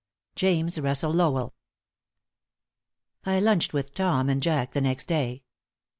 [0.35, 1.53] James Russell Lowell.
[3.23, 5.43] I lunched with Tom and Jack the next day.